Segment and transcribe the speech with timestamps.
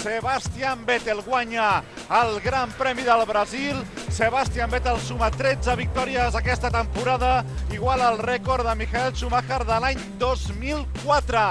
[0.00, 3.76] Sebastián Vettel guanya el Gran Premi del Brasil.
[4.08, 10.00] Sebastián Vettel suma 13 victòries aquesta temporada, igual al rècord de Michael Schumacher de l'any
[10.18, 11.42] 2004.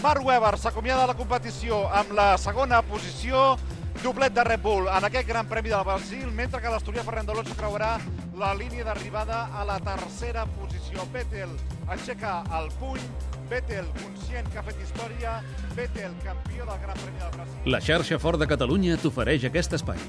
[0.00, 3.58] Mark Webber s'acomiada de la competició amb la segona posició,
[4.00, 7.52] doblet de Red Bull en aquest Gran Premi del Brasil, mentre que l'Asturià Fernando Alonso
[7.52, 7.98] creuarà
[8.40, 11.04] la línia d'arribada a la tercera posició.
[11.12, 11.50] Vettel
[11.92, 13.02] aixeca el puny,
[13.50, 15.34] Vettel conscient que ha fet història,
[15.76, 17.68] Vettel campió del Gran Premi del Brasil.
[17.74, 20.00] La xarxa Fort de Catalunya t'ofereix aquest espai.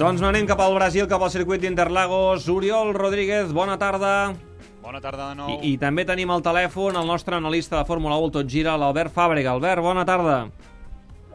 [0.00, 2.48] Doncs no anem cap al Brasil, cap al circuit d'Interlagos.
[2.48, 4.32] Oriol Rodríguez, bona tarda.
[4.80, 5.52] Bona tarda de nou.
[5.60, 9.12] I, I també tenim al telèfon el nostre analista de Fórmula 1 Tot Gira, l'Albert
[9.12, 9.52] Fàbrega.
[9.52, 10.46] Albert, bona tarda.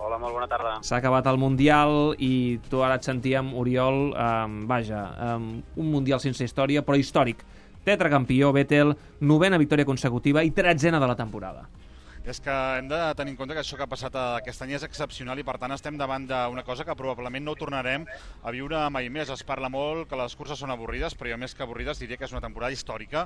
[0.09, 0.69] Hola, molt bona tarda.
[0.81, 5.03] S'ha acabat el Mundial i tu ara et sentíem, Oriol, um, vaja,
[5.35, 5.43] um,
[5.77, 7.43] un Mundial sense història, però històric.
[7.85, 11.67] Tetracampió, Vettel, novena victòria consecutiva i tretzena de la temporada.
[12.29, 14.83] És que hem de tenir en compte que això que ha passat aquest any és
[14.85, 18.03] excepcional i per tant estem davant d'una cosa que probablement no tornarem
[18.45, 19.31] a viure mai més.
[19.33, 22.27] Es parla molt que les curses són avorrides, però jo més que avorrides diria que
[22.27, 23.23] és una temporada històrica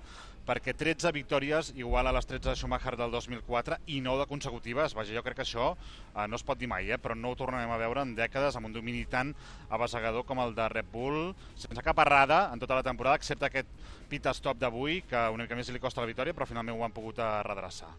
[0.48, 4.96] perquè 13 victòries igual a les 13 de Schumacher del 2004 i 9 de consecutives.
[4.96, 7.40] Vaja, jo crec que això eh, no es pot dir mai, eh, però no ho
[7.44, 9.36] tornarem a veure en dècades amb un domini tan
[9.68, 13.68] abasegador com el de Red Bull, sense cap errada en tota la temporada, excepte aquest
[14.08, 16.96] pit stop d'avui, que una mica més li costa la victòria, però finalment ho han
[16.96, 17.92] pogut eh, redreçar.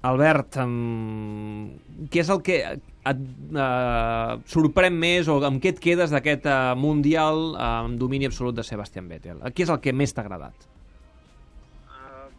[0.00, 1.68] Albert, um,
[2.08, 3.18] què és el que et
[3.52, 8.56] uh, sorprèn més o amb què et quedes d'aquest uh, Mundial uh, amb domini absolut
[8.56, 9.42] de Sebastian Vettel?
[9.52, 10.64] Què és el que més t'ha agradat?
[11.84, 12.30] Uh,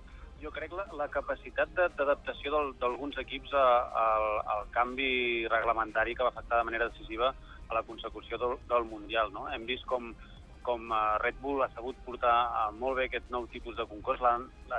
[0.41, 4.05] jo crec la, la capacitat d'adaptació d'alguns equips a, a,
[4.55, 5.11] al canvi
[5.53, 7.29] reglamentari que va afectar de manera decisiva
[7.69, 9.29] a la consecució del, del Mundial.
[9.35, 9.45] No?
[9.53, 10.15] Hem vist com,
[10.65, 10.89] com
[11.21, 12.33] Red Bull ha sabut portar
[12.81, 14.25] molt bé aquest nou tipus de concurs,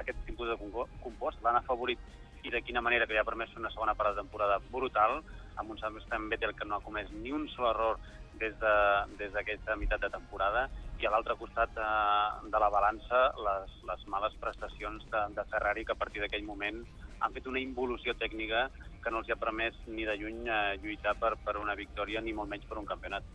[0.01, 2.03] aquest tipus de compost, l'han afavorit
[2.43, 5.21] i de quina manera que li ha permès una segona part de temporada brutal,
[5.57, 8.01] amb un Sebastian Vettel que no ha comès ni un sol error
[8.41, 10.69] des d'aquesta de, des meitat de temporada,
[11.03, 15.45] i a l'altre costat de, eh, de la balança les, les males prestacions de, de
[15.51, 16.83] Ferrari que a partir d'aquell moment
[17.21, 18.69] han fet una involució tècnica
[19.03, 22.35] que no els ha permès ni de lluny eh, lluitar per, per una victòria ni
[22.35, 23.27] molt menys per un campionat.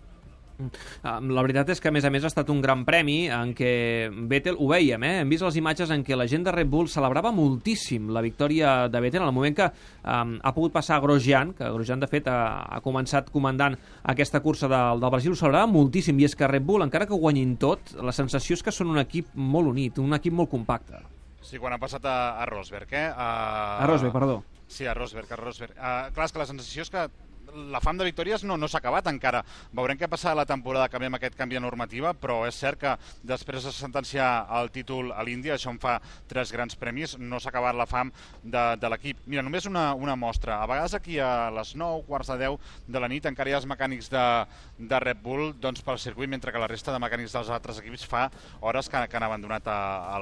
[0.58, 3.72] La veritat és que, a més a més, ha estat un gran premi en què
[4.30, 5.14] Vettel, ho veiem, eh?
[5.22, 8.88] hem vist les imatges en què la gent de Red Bull celebrava moltíssim la victòria
[8.90, 12.10] de Vettel en el moment que um, ha pogut passar a Grosjean, que Grosjean, de
[12.10, 13.78] fet, ha, ha començat comandant
[14.10, 17.22] aquesta cursa del, del Brasil, ho celebrava moltíssim, i és que Red Bull, encara que
[17.22, 21.04] guanyin tot, la sensació és que són un equip molt unit, un equip molt compacte.
[21.48, 23.08] Sí, quan ha passat a, a Rosberg, eh?
[23.14, 23.30] A,
[23.84, 24.42] a Rosberg, perdó.
[24.68, 25.78] Sí, a Rosberg, a Rosberg.
[25.78, 27.06] Uh, clar, és que la sensació és que
[27.54, 29.44] la fam de victòries no, no s'ha acabat encara.
[29.76, 32.58] Veurem què passa a la temporada que ve amb aquest canvi de normativa, però és
[32.60, 32.94] cert que
[33.28, 35.98] després de sentenciar el títol a l'Índia, això en fa
[36.30, 38.12] tres grans premis, no s'ha acabat la fam
[38.44, 39.24] de, de l'equip.
[39.26, 40.62] Mira, només una, una mostra.
[40.62, 43.62] A vegades aquí a les 9, quarts de 10 de la nit encara hi ha
[43.62, 44.26] els mecànics de,
[44.78, 48.06] de Red Bull doncs, pel circuit, mentre que la resta de mecànics dels altres equips
[48.08, 48.28] fa
[48.62, 49.80] hores que, que han abandonat a,
[50.18, 50.22] a,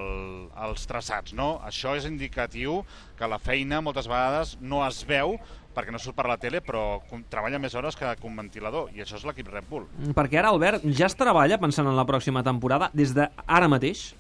[0.68, 1.36] els traçats.
[1.38, 1.56] No?
[1.66, 2.82] Això és indicatiu
[3.20, 5.38] que la feina moltes vegades no es veu
[5.76, 9.20] perquè no surt per la tele, però treballa més hores que un ventilador, i això
[9.20, 9.88] és l'equip Red Bull.
[10.00, 13.68] Mm, perquè ara, Albert, ja es treballa pensant en la pròxima temporada des de ara
[13.72, 14.14] mateix?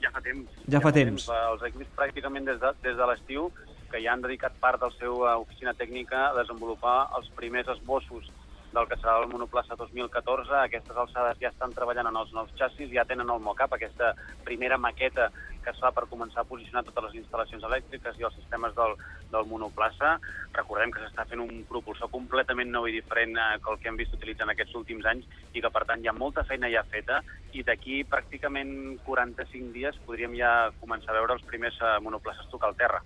[0.00, 0.48] Ja fa temps.
[0.64, 1.26] Ja, ja fa, fa temps.
[1.26, 1.50] temps.
[1.52, 3.50] Els equips pràcticament des de, des de l'estiu
[3.90, 8.30] que ja han dedicat part del seu uh, oficina tècnica a desenvolupar els primers esbossos
[8.70, 10.52] del que serà el monoplaça 2014.
[10.54, 14.12] A aquestes alçades ja estan treballant en els nous xassis, ja tenen el mock-up, aquesta
[14.46, 15.30] primera maqueta
[15.64, 18.94] que es fa per començar a posicionar totes les instal·lacions elèctriques i els sistemes del,
[19.32, 20.16] del monoplaça.
[20.56, 24.00] Recordem que s'està fent un propulsor completament nou i diferent eh, que el que hem
[24.00, 27.20] vist utilitzant aquests últims anys i que, per tant, hi ha molta feina ja feta
[27.52, 32.70] i d'aquí pràcticament 45 dies podríem ja començar a veure els primers eh, monoplaces tocar
[32.70, 33.02] al terra.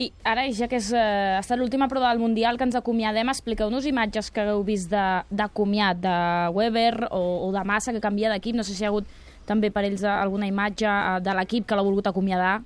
[0.00, 3.28] I ara, ja que és, eh, ha estat l'última prova del Mundial que ens acomiadem,
[3.30, 8.32] expliqueu-nos imatges que heu vist d'acomiat de, de Weber o, o de Massa que canvia
[8.32, 8.56] d'equip.
[8.56, 9.06] No sé si hi ha hagut
[9.46, 12.60] també per ells alguna imatge eh, de l'equip que l'ha volgut acomiadar.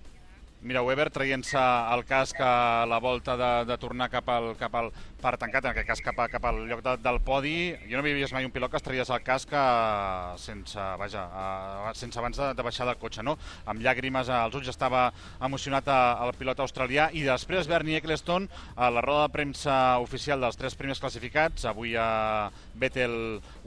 [0.64, 1.60] Mira, Weber traient-se
[1.92, 4.86] el casc a la volta de, de tornar cap al, cap al,
[5.20, 7.74] per tancat, en aquest cas cap, a, cap al lloc de, del podi.
[7.84, 11.24] Jo no havia vist mai un pilot que es traies el casc eh, sense, vaja,
[11.28, 13.34] uh, sense abans de, de baixar del cotxe, no?
[13.68, 15.02] Amb llàgrimes als ulls estava
[15.44, 20.56] emocionat el pilot australià i després Bernie Eccleston a la roda de premsa oficial dels
[20.56, 22.48] tres primers classificats, avui a
[22.80, 23.18] Vettel,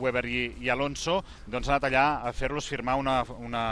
[0.02, 3.64] Weber i, i Alonso, doncs ha anat allà a fer-los firmar una, una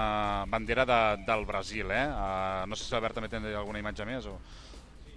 [0.53, 2.05] bandera de, del Brasil, eh?
[2.05, 4.37] Uh, no sé si l'Albert també té alguna imatge més o...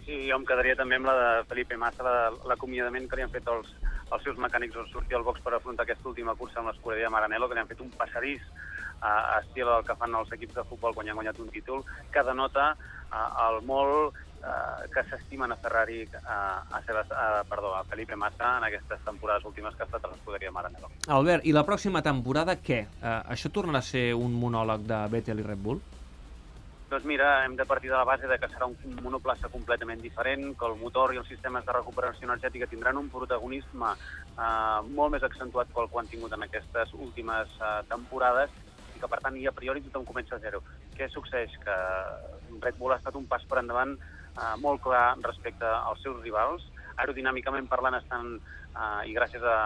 [0.08, 3.48] Sí, jo em quedaria també amb la de Felipe Massa, l'acomiadament que li han fet
[3.52, 3.74] els,
[4.08, 7.48] els seus mecànics on sortir al box per afrontar aquesta última cursa amb l'escuderia Maranello,
[7.50, 10.96] que li han fet un passadís uh, estil el que fan els equips de futbol
[10.96, 11.84] quan ja han guanyat un títol,
[12.14, 14.16] que denota uh, el molt
[14.94, 19.44] que s'estimen a Ferrari, uh, a, Sebas, uh, perdó, a Felipe Massa en aquestes temporades
[19.44, 20.90] últimes que ha estat a l'escuderia Maranello.
[21.08, 22.84] Albert, i la pròxima temporada què?
[23.02, 25.82] Uh, això tornarà a ser un monòleg de Vettel i Red Bull?
[26.88, 30.54] Doncs mira, hem de partir de la base de que serà un monoplaça completament diferent,
[30.56, 35.26] que el motor i els sistemes de recuperació energètica tindran un protagonisme eh, molt més
[35.28, 38.54] accentuat que el que han tingut en aquestes últimes eh, temporades
[38.94, 40.62] i que, per tant, i a priori tothom comença a zero.
[40.96, 41.58] Què succeeix?
[41.66, 41.76] Que
[42.64, 46.64] Red Bull ha estat un pas per endavant eh, molt clar respecte als seus rivals.
[47.04, 48.38] Aerodinàmicament parlant, estan,
[48.72, 49.58] eh, i gràcies a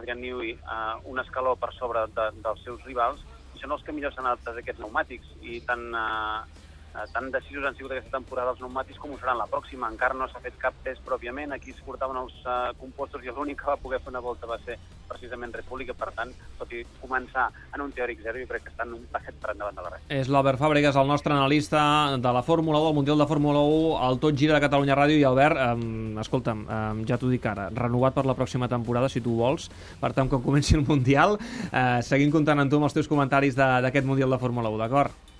[0.00, 3.22] Adrian Newey, eh, un escaló per sobre de, dels seus rivals,
[3.60, 6.65] són els que millor s'han adaptat a aquests pneumàtics i tan, eh,
[7.12, 9.90] tan decisos han sigut aquesta temporada els pneumàtics com ho seran la pròxima.
[9.92, 13.60] Encara no s'ha fet cap test pròpiament, aquí es portaven els uh, compostos i l'únic
[13.62, 14.78] que va poder fer una volta va ser
[15.08, 15.52] precisament
[15.86, 19.04] que, per tant, tot i començar en un teòric zero, jo crec que estan un
[19.12, 20.08] passet per endavant de la resta.
[20.14, 21.82] És l'Albert Fàbregas, el nostre analista
[22.22, 25.18] de la Fórmula 1, el Mundial de Fórmula 1, al Tot Gira de Catalunya Ràdio,
[25.20, 29.22] i Albert, um, escolta'm, um, ja t'ho dic ara, renovat per la pròxima temporada, si
[29.24, 29.70] tu vols,
[30.00, 33.58] per tant, quan comenci el Mundial, uh, seguim comptant amb tu amb els teus comentaris
[33.58, 35.35] d'aquest Mundial de Fórmula 1, d'acord?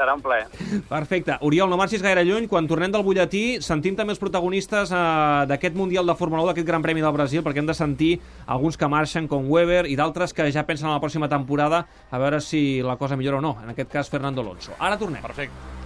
[0.00, 0.48] Serà un plaer.
[0.88, 1.36] Perfecte.
[1.46, 2.48] Oriol, no marxis gaire lluny.
[2.50, 5.02] Quan tornem del butlletí, sentim també els protagonistes eh,
[5.50, 8.12] d'aquest Mundial de Fórmula 1, d'aquest Gran Premi del Brasil, perquè hem de sentir
[8.46, 12.22] alguns que marxen, com Weber, i d'altres que ja pensen en la pròxima temporada, a
[12.22, 13.56] veure si la cosa millora o no.
[13.62, 14.76] En aquest cas, Fernando Alonso.
[14.78, 15.22] Ara tornem.
[15.22, 15.78] Perfecte.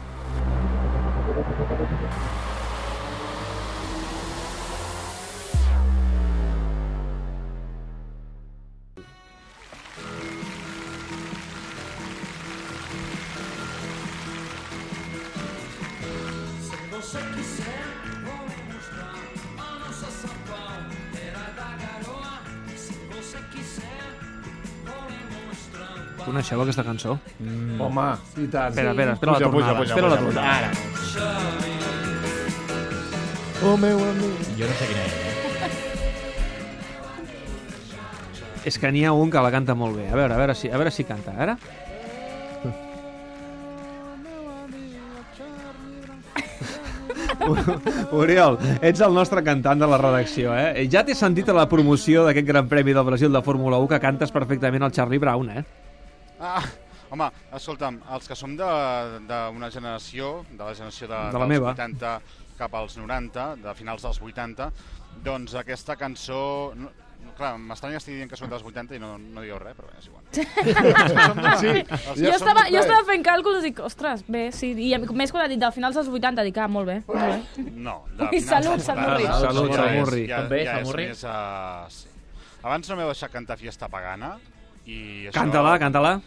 [26.24, 27.18] Coneixeu aquesta cançó?
[27.38, 27.80] Mm.
[27.84, 28.04] Home,
[28.40, 28.70] i tant.
[28.72, 29.78] Espera, espera, espera la Puja, tornada.
[29.78, 30.56] puja, espera la puja, tornada.
[30.56, 30.70] Ara.
[33.64, 34.40] Oh, meu amic.
[34.58, 35.32] Jo no sé quina és, eh?
[38.64, 40.06] És que n'hi ha un que la canta molt bé.
[40.08, 41.30] A veure, a veure si, a veure si canta.
[41.36, 41.56] A veure.
[48.12, 50.86] Oriol, ets el nostre cantant de la redacció, eh?
[50.92, 54.00] Ja t'he sentit a la promoció d'aquest Gran Premi del Brasil de Fórmula 1 que
[54.02, 55.64] cantes perfectament el Charlie Brown, eh?
[56.40, 56.62] Ah,
[57.10, 61.72] home, escolta'm, els que som d'una generació, de la generació de, De la dels meva.
[61.76, 62.20] 80
[62.58, 64.70] cap als 90, de finals dels 80,
[65.24, 66.72] doncs aquesta cançó...
[66.78, 66.90] No,
[67.38, 69.88] clar, m'estranya que estigui dient que són dels 80 i no, no digueu res, però
[69.88, 70.22] bé, és igual.
[71.62, 71.70] Sí,
[72.20, 74.72] Jo estava, de- jo estava fent càlculs i dic, ostres, bé, sí.
[74.86, 77.20] I a més quan ha dit de finals dels 80, dic, ah, molt bé, molt
[77.22, 77.64] bé.
[77.74, 79.24] No, de Ui, finals salut, dels Salmurri.
[79.24, 80.24] 80, Salut, ja és- Salmurri.
[80.28, 81.24] Ja, També, ja és més...
[81.24, 81.30] Uh,
[81.96, 82.12] sí.
[82.64, 84.34] Abans no m'heu deixat cantar Fiesta Pagana
[84.86, 85.32] i això...
[85.40, 86.20] Cántala, cántala.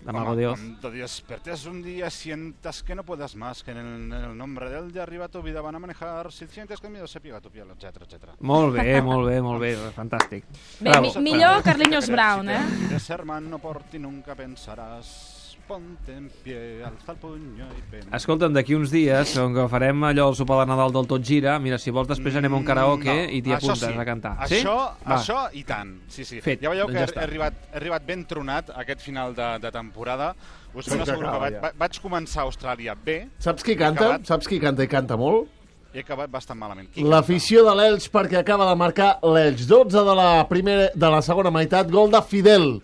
[0.00, 0.58] De Como- Mago Dios.
[0.60, 4.68] Cuando despertes un día sientas que no puedas más, que en el, en el nombre
[4.68, 7.38] del de arriba tu vida van a manejar, si sientes que el miedo se pega
[7.38, 8.34] a tu piel, etcétera, etcétera.
[8.40, 10.44] Molt bé, molt bé, molt bé, fantàstic.
[10.80, 12.60] Bé, mi, millor Carlinhos Brown, eh?
[12.80, 15.33] Si te ser hermano por ti nunca pensarás,
[15.68, 18.08] ponte en pie, alza el puño y ven.
[18.14, 21.56] Escolta'm, d'aquí uns dies, on que farem allò el sopar de Nadal del Tot Gira,
[21.62, 23.92] mira, si vols després anem a un karaoke Mm, no, i t'hi apuntes sí.
[23.98, 24.34] a cantar.
[24.44, 25.08] Això, sí?
[25.08, 25.16] Va.
[25.18, 25.94] això i tant.
[26.08, 26.40] Sí, sí.
[26.44, 29.34] Fet, Ja veieu doncs que ja he, he, arribat, he arribat ben tronat aquest final
[29.34, 30.34] de, de temporada.
[30.74, 31.72] Us ben Sí, asseguro que acaba, vaig, ja.
[31.78, 34.04] vaig començar a Austràlia bé Saps qui canta?
[34.04, 34.26] Acabat.
[34.26, 35.48] Saps qui canta i canta molt?
[35.94, 36.88] i he acabat bastant malament.
[36.98, 41.52] L'afició de l'Elx perquè acaba de marcar l'Elx 12 de la, primera, de la segona
[41.54, 42.82] meitat, gol de Fidel.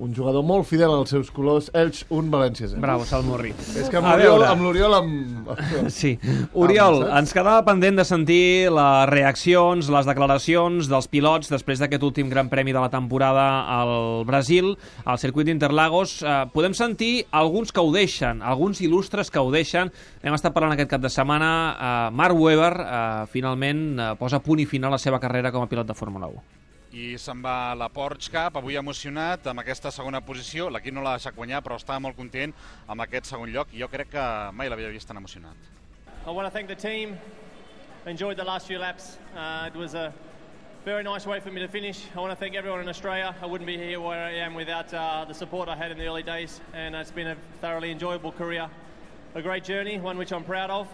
[0.00, 2.80] Un jugador molt fidel als seus colors, Elx 1, València 0.
[2.80, 3.50] Bravo, Salmurri.
[3.76, 5.50] És que amb l'Oriol, amb l'Oriol amb...
[5.92, 6.14] Sí.
[6.56, 7.16] Oriol, saps?
[7.18, 12.48] ens quedava pendent de sentir les reaccions, les declaracions dels pilots després d'aquest últim gran
[12.48, 14.72] premi de la temporada al Brasil,
[15.04, 16.20] al circuit d'Interlagos.
[16.22, 19.92] Eh, podem sentir alguns que ho deixen, alguns il·lustres que ho deixen.
[20.22, 21.52] Hem estat parlant aquest cap de setmana.
[21.74, 23.04] Eh, Mark Webber eh,
[23.34, 26.32] finalment eh, posa punt i final a la seva carrera com a pilot de Fórmula
[26.32, 26.69] 1.
[26.92, 30.68] I se'n va a la Porsche Cup, avui emocionat amb aquesta segona posició.
[30.70, 32.54] L'equip no l'ha deixat guanyar, però estava molt content
[32.88, 35.54] amb aquest segon lloc i jo crec que mai l'havia vist tan emocionat.
[36.26, 37.18] I want to thank the team.
[38.06, 39.18] Enjoyed the last few laps.
[39.36, 40.12] Uh, it was a
[40.84, 42.06] very nice way for me to finish.
[42.16, 43.34] I want to thank everyone in Australia.
[43.42, 46.06] I wouldn't be here where I am without uh, the support I had in the
[46.06, 48.68] early days, and it's been a thoroughly enjoyable career.
[49.34, 50.88] A great journey, one which I'm proud of.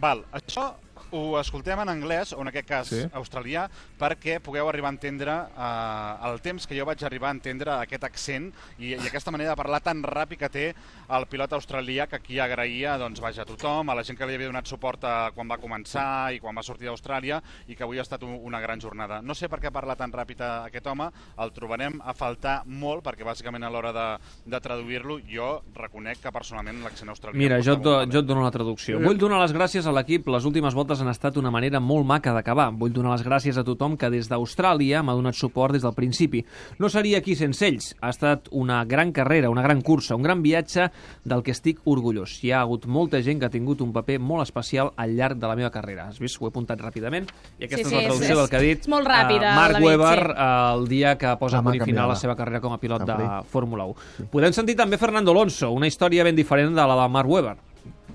[0.00, 0.74] Val, això
[1.12, 3.02] ho escoltem en anglès, o en aquest cas Sí.
[3.12, 7.72] australià, perquè pugueu arribar a entendre eh, el temps que jo vaig arribar a entendre
[7.82, 10.66] aquest accent i, i aquesta manera de parlar tan ràpid que té
[11.08, 14.34] el pilot australià, que aquí agraïa doncs, vaja, a tothom, a la gent que li
[14.36, 17.98] havia donat suport a, quan va començar i quan va sortir d'Austràlia i que avui
[17.98, 19.20] ha estat un, una gran jornada.
[19.22, 23.02] No sé per què parla tan ràpid a, aquest home, el trobarem a faltar molt,
[23.06, 24.06] perquè bàsicament a l'hora de,
[24.46, 27.38] de traduir-lo jo reconec que personalment l'accent australià...
[27.38, 29.00] Mira, jo et, jo et dono la traducció.
[29.00, 30.28] Vull donar les gràcies a l'equip.
[30.28, 32.70] Les últimes voltes han estat una manera molt maca d'acabar.
[32.72, 36.44] Vull donar les gràcies a tothom que des d'Austràlia m'ha donat suport des del principi.
[36.78, 37.94] No seria aquí sense ells.
[38.00, 40.90] Ha estat una gran carrera, una gran cursa, un gran viatge
[41.24, 42.38] del que estic orgullós.
[42.44, 45.46] Hi ha hagut molta gent que ha tingut un paper molt especial al llarg de
[45.46, 46.08] la meva carrera.
[46.08, 46.40] Has vist?
[46.40, 47.28] Ho he apuntat ràpidament.
[47.58, 49.06] I aquesta Sí, és sí, la és- traducció és- del que ha dit és molt
[49.06, 50.32] ràpida, eh, Marc David, Webber sí.
[50.78, 53.02] el dia que posa La a punt i final la seva carrera com a pilot
[53.04, 53.16] de.
[53.48, 53.94] Fórmula 1.
[54.30, 57.56] Podem sentir també Fernando Alonso, una història ben diferent de la de Marc Webber.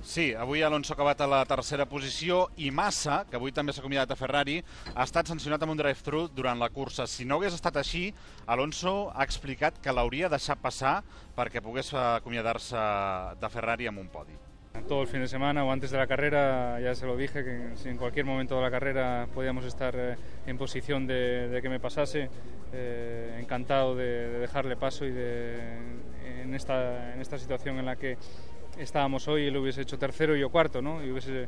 [0.03, 3.79] Sí, avui Alonso ha acabat a la tercera posició i Massa, que avui també s'ha
[3.79, 4.57] acomiadat a Ferrari,
[4.91, 7.05] ha estat sancionat amb un drive-thru durant la cursa.
[7.07, 8.10] Si no hagués estat així,
[8.45, 10.98] Alonso ha explicat que l'hauria deixat passar
[11.38, 12.83] perquè pogués acomiadar-se
[13.39, 14.36] de Ferrari amb un podi.
[14.89, 17.77] Todo el fin de semana o antes de la carrera ya se lo dije que
[17.77, 21.69] si en cualquier momento de la carrera podíamos estar eh, en posición de, de que
[21.69, 22.29] me pasase,
[22.74, 25.62] eh, encantado de, de dejarle paso y de,
[26.41, 28.17] en, esta, en esta situación en la que
[28.77, 31.03] estábamos hoy él hubiese hecho tercero y yo cuarto, ¿no?
[31.03, 31.48] Y hubiese,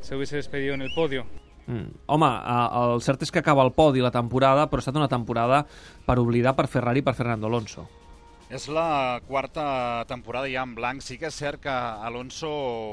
[0.00, 1.26] se hubiese despedido en el podio.
[1.66, 1.86] Mm.
[2.06, 5.08] Home, eh, el cert és que acaba el podi la temporada, però ha estat una
[5.08, 5.64] temporada
[6.06, 7.86] per oblidar per Ferrari i per Fernando Alonso.
[8.50, 11.04] És la quarta temporada ja en blanc.
[11.06, 12.48] Sí que és cert que Alonso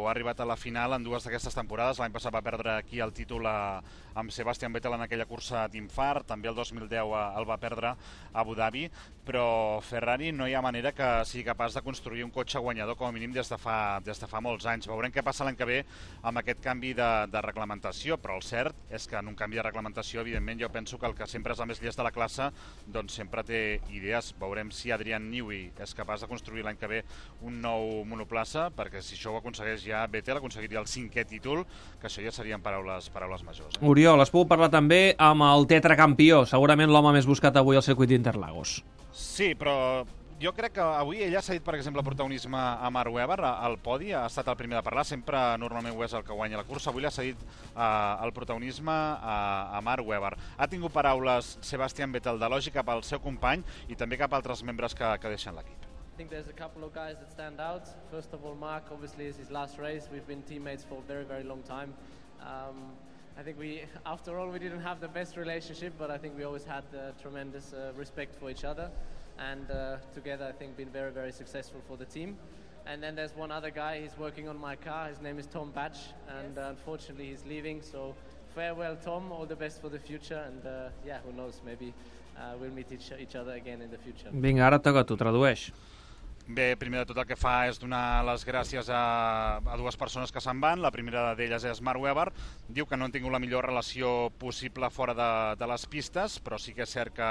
[0.06, 1.98] ha arribat a la final en dues d'aquestes temporades.
[1.98, 3.82] L'any passat va perdre aquí el títol a,
[4.14, 7.96] amb Sebastian Vettel en aquella cursa d'Infart, també el 2010 a- el va perdre a
[8.38, 8.84] Abu Dhabi,
[9.26, 13.08] però Ferrari no hi ha manera que sigui capaç de construir un cotxe guanyador com
[13.10, 14.86] a mínim des de fa, des de fa molts anys.
[14.88, 15.80] Veurem què passa l'any que ve
[16.22, 19.66] amb aquest canvi de, de reglamentació, però el cert és que en un canvi de
[19.66, 22.52] reglamentació, evidentment, jo penso que el que sempre és el més llest de la classe
[22.86, 24.36] doncs sempre té idees.
[24.38, 27.02] Veurem si Adrian Newey és capaç de construir l'any que ve
[27.46, 31.64] un nou monoplaça, perquè si això ho aconsegueix ja Vettel, aconseguiria el cinquè títol,
[32.02, 33.80] que això ja serien paraules, paraules majors.
[33.80, 33.86] Eh?
[33.88, 38.12] Oriol, has pogut parlar també amb el tetracampió, segurament l'home més buscat avui al circuit
[38.12, 38.82] d'Interlagos.
[39.12, 40.06] Sí, però
[40.40, 44.12] jo crec que avui ella s'ha dit, per exemple, protagonisme a Mark Webber al podi,
[44.14, 46.92] ha estat el primer de parlar, sempre normalment ho és el que guanya la cursa,
[46.92, 49.38] avui l'ha cedit eh, el protagonisme a,
[49.78, 50.36] a Mark Webber.
[50.58, 54.62] Ha tingut paraules Sebastian Vettel d'elogi cap al seu company i també cap a altres
[54.64, 55.90] membres que, que deixen l'equip.
[56.14, 57.90] I think there's a couple of guys that stand out.
[58.10, 60.10] First of all, Mark, obviously, is his last race.
[60.12, 61.94] We've been teammates for a very, very long time.
[62.42, 62.94] Um,
[63.38, 66.44] I think we, after all, we didn't have the best relationship, but I think we
[66.44, 68.90] always had uh, tremendous uh, respect for each other.
[69.40, 72.38] And uh, together, I think, been very, very successful for the team.
[72.86, 75.10] And then there's one other guy, he's working on my car.
[75.10, 75.98] His name is Tom Batch,
[76.30, 77.82] and uh, unfortunately, he's leaving.
[77.82, 78.16] So,
[78.56, 79.32] farewell, Tom.
[79.32, 80.42] All the best for the future.
[80.48, 81.94] And uh, yeah, who knows, maybe
[82.38, 84.30] uh, we'll meet each, each other again in the future.
[84.32, 85.72] Vinga, ara toca tu, tradueix.
[86.48, 90.32] Bé, primer de tot el que fa és donar les gràcies a, a dues persones
[90.32, 90.80] que se'n van.
[90.80, 92.30] La primera d'elles és Mark Webber.
[92.72, 95.28] Diu que no han tingut la millor relació possible fora de,
[95.60, 97.28] de les pistes, però sí que és cert que,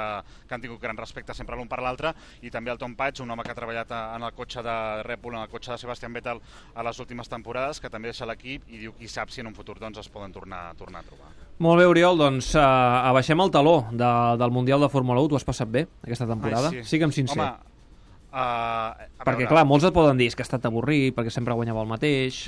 [0.46, 2.12] que han tingut gran respecte sempre l'un per l'altre.
[2.44, 4.76] I també el Tom Patch, un home que ha treballat a- en el cotxe de
[5.08, 6.42] Red Bull, en el cotxe de Sebastian Vettel
[6.74, 9.56] a les últimes temporades, que també deixa l'equip i diu qui sap si en un
[9.56, 11.30] futur doncs, es poden tornar, tornar a trobar.
[11.64, 12.60] Molt bé, Oriol, doncs uh,
[13.08, 14.12] abaixem el taló de,
[14.44, 15.32] del Mundial de Fórmula 1.
[15.32, 16.68] Tu has passat bé aquesta temporada?
[16.68, 16.90] Ai, sí.
[16.92, 17.40] Sigue'm sincer.
[17.40, 17.75] Home,
[18.32, 18.92] uh,
[19.22, 21.82] perquè, veure, clar, molts et poden dir "És que ha estat avorrit, perquè sempre guanyava
[21.82, 22.46] el mateix...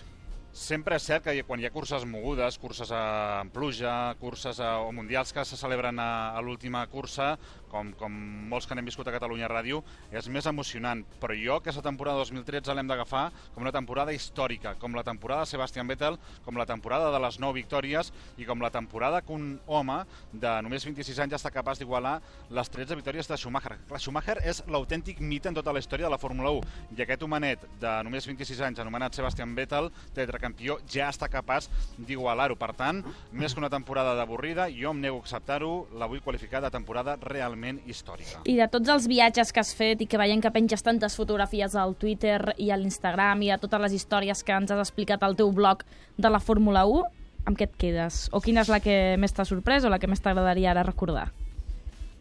[0.59, 4.91] Sempre és cert que quan hi ha curses mogudes, curses en pluja, curses a, o
[4.97, 7.37] mundials que se celebren a, a l'última cursa,
[7.71, 8.15] com, com
[8.51, 11.05] molts que n'hem viscut a Catalunya Ràdio, és més emocionant.
[11.23, 15.53] Però jo aquesta temporada 2013 l'hem d'agafar com una temporada històrica, com la temporada de
[15.53, 19.59] Sebastian Vettel, com la temporada de les 9 victòries i com la temporada que un
[19.67, 19.99] home
[20.33, 22.19] de només 26 anys ja està capaç d'igualar
[22.51, 23.77] les 13 victòries de Schumacher.
[23.89, 27.23] Clar, Schumacher és l'autèntic mite en tota la història de la Fórmula 1 i aquest
[27.27, 32.57] homenet de només 26 anys anomenat Sebastian Vettel, tetracampió, ja està capaç d'igualar-ho.
[32.59, 36.63] Per tant, més que una temporada d'avorrida, jo em nego a acceptar-ho, la vull qualificar
[36.65, 38.43] de temporada realment històrica.
[38.45, 41.75] I de tots els viatges que has fet i que veiem que penges tantes fotografies
[41.75, 45.37] al Twitter i a l'Instagram i a totes les històries que ens has explicat al
[45.37, 45.85] teu blog
[46.17, 47.03] de la Fórmula 1,
[47.49, 48.29] amb què et quedes?
[48.33, 51.29] O quina és la que més t'ha sorprès o la que més t'agradaria ara recordar?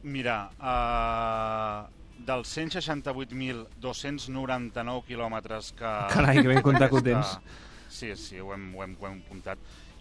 [0.07, 5.91] Mira, uh, dels 168.299 quilòmetres que...
[6.13, 7.27] Carai, que ben comptat que tens.
[7.89, 9.57] Sí, sí, ho hem, ho hem, ho hem comptat.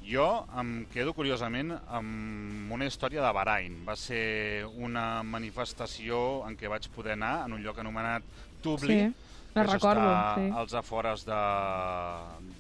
[0.06, 0.26] Jo
[0.60, 3.80] em quedo, curiosament, amb una història de Bahrain.
[3.86, 8.22] Va ser una manifestació en què vaig poder anar en un lloc anomenat
[8.62, 10.48] Tubli, Sí, la que això recordo, està sí.
[10.60, 11.42] als afores de,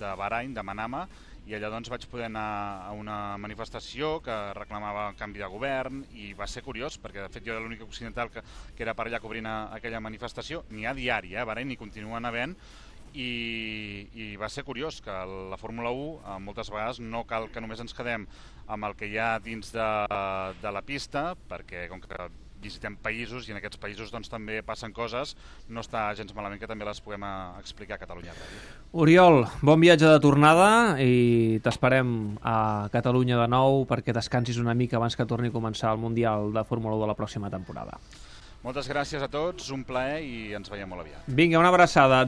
[0.00, 1.06] de Bahrain, de Manama,
[1.46, 2.46] i allà doncs vaig poder anar
[2.88, 7.46] a una manifestació que reclamava canvi de govern i va ser curiós perquè de fet
[7.46, 8.42] jo era l'únic occidental que,
[8.74, 11.78] que era per allà cobrint a, aquella manifestació, n'hi ha diari, eh, a Bahrein n'hi
[11.78, 12.56] continuen havent
[13.14, 15.12] i, i va ser curiós que
[15.50, 18.26] la Fórmula 1 eh, moltes vegades no cal que només ens quedem
[18.66, 19.92] amb el que hi ha dins de,
[20.62, 22.28] de la pista perquè com que
[22.66, 25.34] visitem països i en aquests països doncs, també passen coses,
[25.68, 28.62] no està gens malament que també les puguem eh, explicar a Catalunya Ràdio.
[29.04, 30.68] Oriol, bon viatge de tornada
[31.02, 32.08] i t'esperem
[32.42, 32.56] a
[32.94, 36.64] Catalunya de nou perquè descansis una mica abans que torni a començar el Mundial de
[36.64, 38.00] Fórmula 1 de la pròxima temporada.
[38.66, 41.28] Moltes gràcies a tots, un plaer i ens veiem molt aviat.
[41.38, 42.24] Vinga, una abraçada.